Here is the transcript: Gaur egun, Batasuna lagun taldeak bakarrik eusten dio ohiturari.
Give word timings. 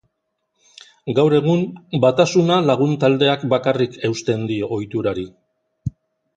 Gaur 1.19 1.35
egun, 1.39 1.61
Batasuna 2.07 2.57
lagun 2.71 2.97
taldeak 3.05 3.47
bakarrik 3.55 4.03
eusten 4.13 4.51
dio 4.55 4.75
ohiturari. 4.79 5.31